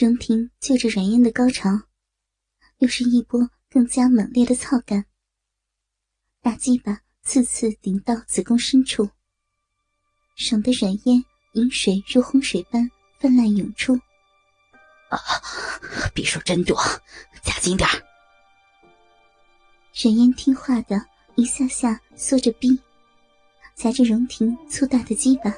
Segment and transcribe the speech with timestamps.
[0.00, 1.70] 荣婷就着软烟的高潮，
[2.78, 5.04] 又是一波更加猛烈的操感。
[6.40, 9.10] 大鸡巴次次顶到子宫深处，
[10.36, 11.24] 省得软烟
[11.54, 12.88] 饮水如洪水般
[13.18, 13.94] 泛滥涌出。
[15.08, 15.18] 啊，
[16.14, 16.76] 匕首真多，
[17.42, 18.00] 加紧点儿。
[20.00, 21.04] 软烟听话的
[21.34, 22.78] 一下下缩着逼，
[23.74, 25.52] 夹着荣婷粗大的鸡巴，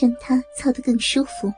[0.00, 1.52] 让她操得更舒服。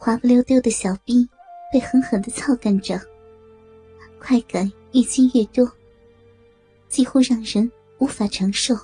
[0.00, 1.28] 滑不溜丢的小臂
[1.72, 2.98] 被狠狠的操干着，
[4.20, 5.68] 快感越积越多，
[6.88, 8.76] 几乎让人无法承受。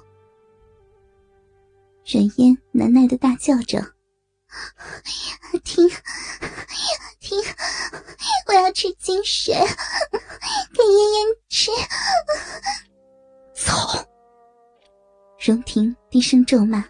[2.05, 3.80] 软烟难耐的大叫着
[5.62, 5.88] ：“停，
[7.20, 7.38] 停！
[8.48, 11.70] 我要吃金水，给妍妍吃！”
[13.55, 14.05] 操！
[15.38, 16.84] 荣婷低声咒骂，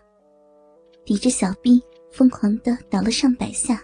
[1.04, 3.80] 抵着小臂疯狂的倒了上百下。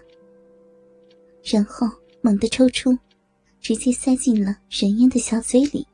[1.43, 1.87] 然后
[2.21, 2.97] 猛地抽出，
[3.59, 5.85] 直接塞进了冉烟的小嘴里。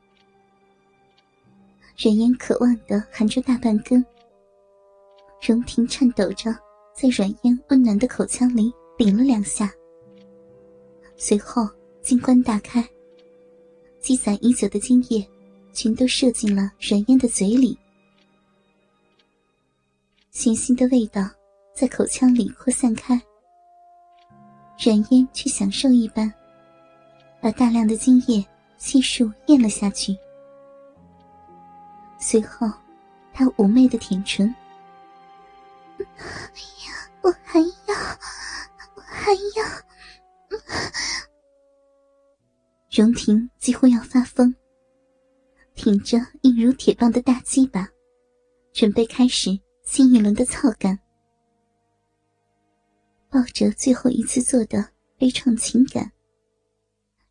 [1.96, 4.04] 冉烟渴望的含着大半根。
[5.40, 6.50] 荣婷颤抖着
[6.94, 9.72] 在冉烟温暖的口腔里顶了两下，
[11.16, 11.68] 随后
[12.02, 12.86] 金冠大开，
[14.00, 15.26] 积攒已久的精液
[15.72, 17.78] 全都射进了冉烟的嘴里，
[20.30, 21.22] 咸腥的味道
[21.72, 23.20] 在口腔里扩散开。
[24.78, 26.32] 冉烟去享受一般，
[27.40, 30.16] 把大量的精液悉数咽了下去。
[32.20, 32.70] 随后，
[33.32, 34.54] 他妩媚的舔唇
[37.22, 37.94] ：“我还要，
[38.94, 39.64] 我还要。”
[42.90, 44.54] 荣婷几乎要发疯，
[45.74, 47.88] 挺着硬如铁棒的大鸡巴，
[48.72, 51.00] 准备开始新一轮的操干。
[53.38, 56.10] 抱着最后一次做的悲怆情感，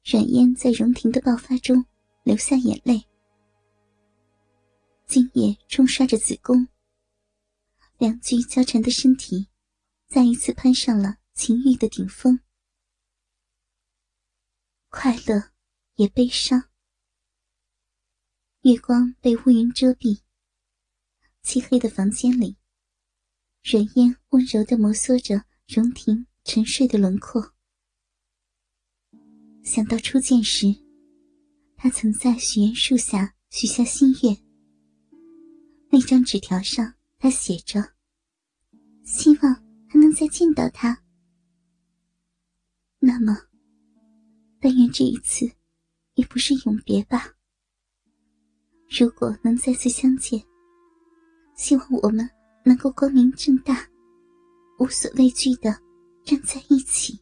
[0.05, 1.86] 软烟在荣婷的爆发中
[2.23, 3.05] 流下眼泪，
[5.06, 6.66] 精液冲刷着子宫，
[7.97, 9.50] 两具交缠的身体
[10.07, 12.39] 再一次攀上了情欲的顶峰，
[14.88, 15.51] 快乐
[15.95, 16.69] 也悲伤。
[18.62, 20.22] 月光被乌云遮蔽，
[21.41, 22.56] 漆黑的房间里，
[23.62, 25.44] 软烟温柔的摩挲着。
[25.67, 27.51] 荣婷沉睡的轮廓，
[29.63, 30.73] 想到初见时，
[31.75, 34.38] 他曾在许愿树下许下心愿。
[35.89, 37.83] 那张纸条上，他写着
[39.03, 39.53] ：“希望
[39.89, 41.03] 还能再见到他。”
[43.00, 43.38] 那么，
[44.61, 45.51] 但愿这一次，
[46.13, 47.35] 也不是永别吧。
[48.97, 50.41] 如果能再次相见，
[51.57, 52.27] 希望我们
[52.63, 53.85] 能够光明正大。
[54.79, 55.75] 无所畏惧的
[56.23, 57.19] 站在一起。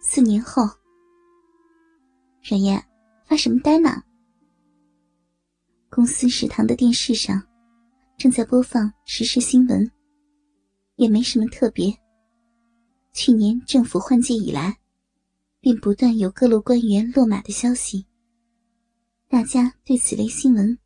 [0.00, 0.64] 四年后，
[2.42, 2.84] 冉嫣
[3.24, 4.02] 发什么呆呢？
[5.88, 7.42] 公司食堂的电视上
[8.18, 9.90] 正在播放时事新闻，
[10.96, 11.96] 也没什么特别。
[13.12, 14.78] 去年政府换届以来，
[15.60, 18.06] 便不断有各路官员落马的消息。
[19.28, 20.78] 大家对此类新闻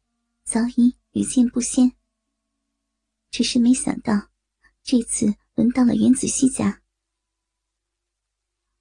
[0.44, 1.90] 早已屡见不鲜，
[3.30, 4.28] 只是没想到。
[4.86, 6.80] 这次轮到了袁子熙家，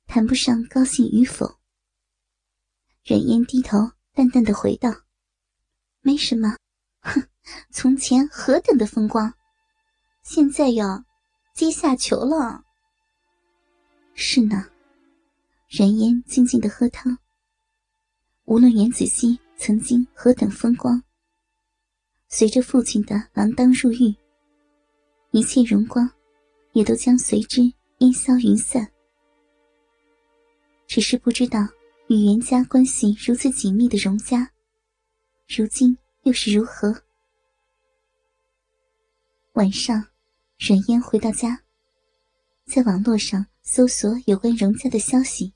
[0.06, 1.58] 谈不上高兴与否。
[3.04, 3.80] 冉嫣低头
[4.14, 4.92] 淡淡的回道
[6.02, 6.58] ：“没什么，
[7.00, 7.28] 哼，
[7.72, 9.34] 从前何等的风光，
[10.22, 11.04] 现在要
[11.56, 12.64] 阶下囚了。”
[14.14, 14.70] 是呢，
[15.68, 17.18] 冉嫣静静的喝汤。
[18.44, 21.02] 无论袁子熙曾经何等风光，
[22.30, 24.16] 随着父亲的锒铛入狱。
[25.36, 26.10] 一切荣光，
[26.72, 27.62] 也都将随之
[27.98, 28.90] 烟消云散。
[30.88, 31.60] 只是不知道，
[32.08, 34.50] 与袁家关系如此紧密的荣家，
[35.46, 36.96] 如今又是如何？
[39.56, 40.08] 晚上，
[40.58, 41.62] 阮嫣回到家，
[42.64, 45.54] 在网络上搜索有关荣家的消息。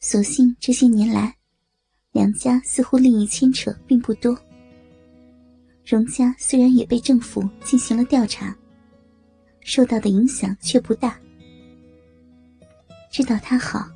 [0.00, 1.34] 所幸这些年来，
[2.12, 4.38] 两家似乎利益牵扯并不多。
[5.86, 8.52] 荣家虽然也被政府进行了调查，
[9.60, 11.16] 受到的影响却不大。
[13.08, 13.88] 知道他好，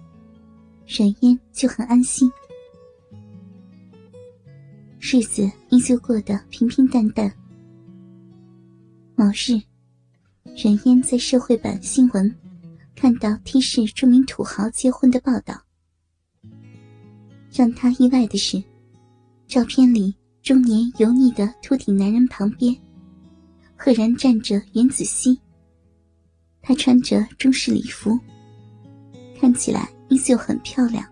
[0.87, 2.31] 冉嫣就很安心。
[5.01, 7.29] 日子依旧过得平平淡淡。
[9.17, 9.61] 某日，
[10.55, 12.33] 冉嫣在社会版新闻
[12.95, 15.61] 看到 T 市著名土豪结婚的报道，
[17.53, 18.63] 让他意外的是，
[19.49, 20.20] 照片里。
[20.43, 22.75] 中年油腻的秃顶男人旁边，
[23.77, 25.39] 赫然站着袁子熙。
[26.63, 28.19] 她穿着中式礼服，
[29.39, 31.07] 看起来依旧很漂亮，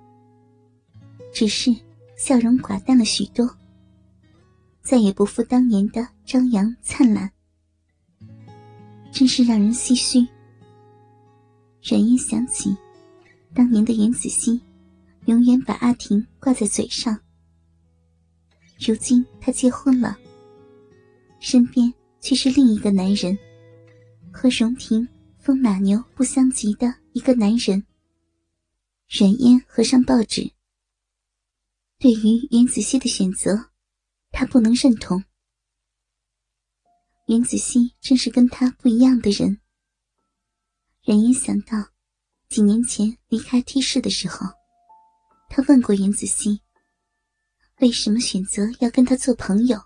[1.33, 1.75] 只是
[2.17, 3.49] 笑容寡淡了许多，
[4.83, 7.31] 再也不复当年的张扬灿烂，
[9.13, 10.27] 真是让人唏嘘。
[11.83, 12.75] 冉嫣想起，
[13.55, 14.61] 当年的袁子熙，
[15.27, 17.19] 永远把阿婷挂在嘴上。
[18.79, 20.17] 如今他结婚了，
[21.41, 23.37] 身边却是另一个男人，
[24.33, 27.85] 和荣婷风马牛不相及的一个男人。
[29.09, 30.53] 冉嫣合上报纸，
[31.99, 33.71] 对于袁子熙的选择，
[34.31, 35.25] 他不能认同。
[37.27, 39.59] 袁子熙正是跟他不一样的人。
[41.03, 41.89] 冉嫣想到，
[42.49, 44.47] 几年前离开 T 市的时候，
[45.51, 46.61] 他问过袁子熙。
[47.81, 49.81] 为什么选择要跟他做朋友？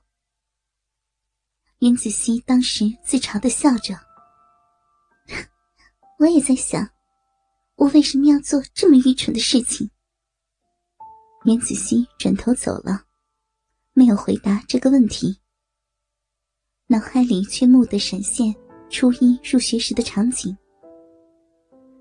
[1.80, 3.94] 袁子熙当时自嘲的笑着。
[6.18, 6.88] 我也在想，
[7.76, 9.90] 我为什么要做这么愚蠢的事情？
[11.44, 13.04] 袁子熙转头走了，
[13.92, 15.38] 没有回答这个问题。
[16.86, 18.54] 脑海里却蓦地闪现
[18.88, 20.56] 初一入学时的场景：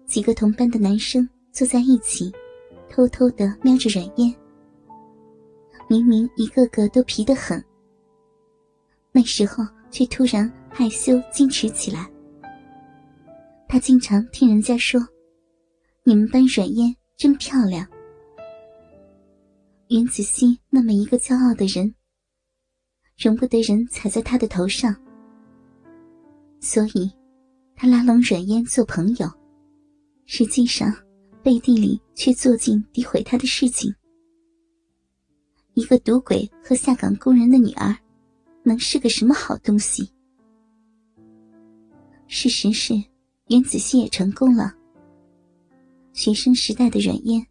[0.05, 2.31] 几个同班的男生坐在一起，
[2.89, 4.33] 偷偷的瞄着阮嫣。
[5.91, 7.61] 明明一个个都皮得很，
[9.11, 12.09] 那时候却突然害羞矜持起来。
[13.67, 15.05] 他经常听人家说
[16.05, 17.85] ：“你们班阮嫣真漂亮。”
[19.91, 21.93] 袁子熙那么一个骄傲的人，
[23.17, 24.95] 容不得人踩在他的头上，
[26.61, 27.11] 所以，
[27.75, 29.29] 他拉拢阮嫣做朋友，
[30.25, 30.89] 实际上
[31.43, 33.93] 背地里却做尽诋毁他的事情。
[35.73, 37.95] 一个赌鬼和下岗工人的女儿，
[38.63, 40.11] 能是个什么好东西？
[42.27, 42.93] 事实是，
[43.47, 44.73] 袁子熙也成功了。
[46.13, 47.45] 学生时代的阮嫣，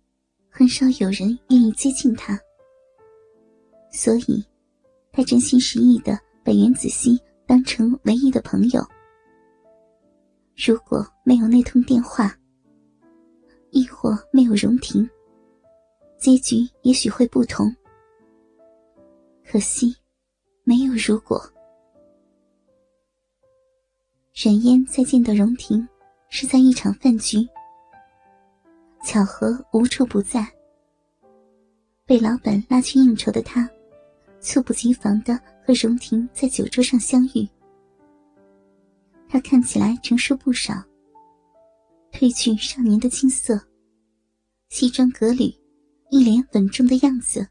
[0.51, 2.39] 很少有人愿意接近他，
[3.91, 4.45] 所以，
[5.13, 8.87] 他真心实意的把袁子熙当成唯一的朋友。
[10.57, 12.37] 如果没有那通电话，
[13.71, 15.09] 亦或没有荣婷，
[16.19, 17.75] 结局也许会不同。
[19.51, 19.97] 可惜，
[20.63, 21.43] 没有如果。
[24.33, 25.85] 冉烟再见到荣婷，
[26.29, 27.39] 是在一场饭局。
[29.05, 30.47] 巧合无处不在。
[32.07, 33.69] 被老板拉去应酬的他，
[34.39, 35.35] 猝不及防的
[35.67, 37.49] 和荣婷在酒桌上相遇。
[39.29, 40.75] 他看起来成熟不少，
[42.13, 43.61] 褪去少年的青涩，
[44.69, 45.53] 西装革履，
[46.09, 47.45] 一脸稳重的样子。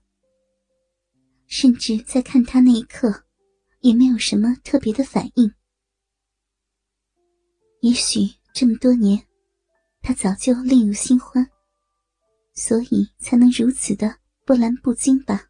[1.49, 3.25] 甚至在看他那一刻，
[3.79, 5.51] 也没有什么特别的反应。
[7.81, 8.19] 也许
[8.53, 9.27] 这么多年，
[9.99, 11.49] 他早就另有新欢，
[12.53, 15.49] 所以才能如此的波澜不惊吧。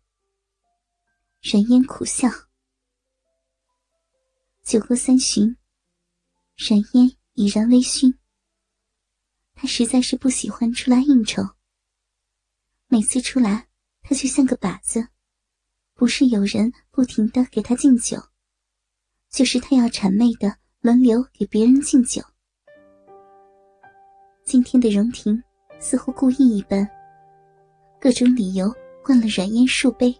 [1.42, 2.30] 冉烟苦笑。
[4.64, 5.58] 酒过三巡，
[6.56, 8.18] 冉烟已然微醺。
[9.54, 11.44] 他实在是不喜欢出来应酬。
[12.88, 13.68] 每次出来，
[14.02, 15.10] 他就像个靶子。
[16.00, 18.18] 不是有人不停的给他敬酒，
[19.30, 22.22] 就是他要谄媚的轮流给别人敬酒。
[24.46, 25.44] 今天的荣婷
[25.78, 26.90] 似乎故意一般，
[28.00, 30.18] 各种理由灌了阮嫣数杯。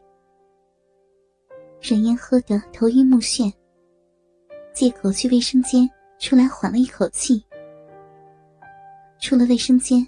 [1.82, 3.50] 阮嫣喝得头晕目眩，
[4.74, 7.42] 借口去卫生间出来缓了一口气。
[9.22, 10.06] 出了卫生间，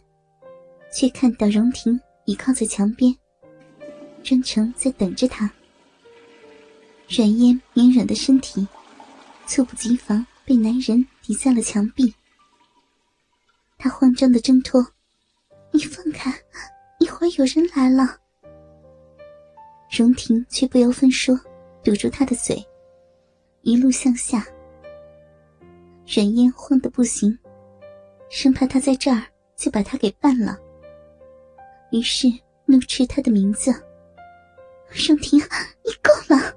[0.92, 3.16] 却看到荣婷倚靠在墙边，
[4.22, 5.50] 专程在等着他。
[7.14, 8.66] 软烟绵软的身体，
[9.46, 12.16] 猝不及防被男人抵在了墙壁。
[13.78, 14.82] 他慌张的挣脱
[15.74, 16.34] ：“你放开，
[17.00, 18.18] 一会儿有人来了。”
[19.92, 21.38] 荣婷却不由分说，
[21.84, 22.66] 堵住他的嘴，
[23.64, 24.48] 一路向下。
[26.08, 27.38] 软烟慌得不行，
[28.30, 29.22] 生怕他在这儿
[29.58, 30.58] 就把他给办了，
[31.92, 32.30] 于是
[32.64, 33.70] 怒斥他的名字
[34.96, 35.38] ：“荣婷，
[35.84, 36.56] 你够了！”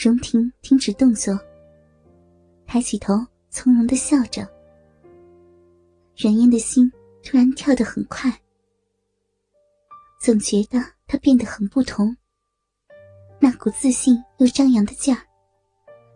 [0.00, 1.36] 荣婷停止动作，
[2.68, 3.14] 抬起头，
[3.50, 4.48] 从容的笑着。
[6.16, 6.88] 阮嫣的心
[7.24, 8.32] 突然跳得很快，
[10.20, 10.78] 总觉得
[11.08, 12.16] 她变得很不同。
[13.40, 15.20] 那股自信又张扬的劲儿，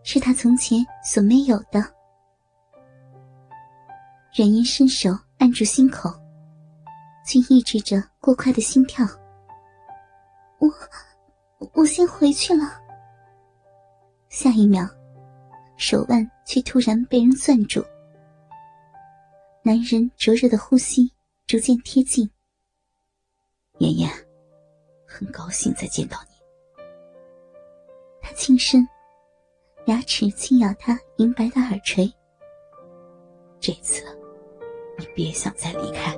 [0.01, 1.81] 是她从前所没有的。
[4.33, 5.09] 阮嫣伸手
[5.39, 6.09] 按住心口，
[7.27, 9.05] 却抑制着过快的心跳。
[10.59, 10.71] 我，
[11.73, 12.79] 我先回去了。
[14.33, 14.83] 下一秒，
[15.77, 17.85] 手腕却突然被人攥住，
[19.61, 21.11] 男人灼热的呼吸
[21.45, 22.27] 逐渐贴近。
[23.77, 24.09] 妍妍，
[25.05, 26.35] 很高兴再见到你。
[28.23, 28.83] 他轻声，
[29.85, 32.11] 牙齿轻咬他银白的耳垂。
[33.59, 34.03] 这次，
[34.97, 36.17] 你别想再离开。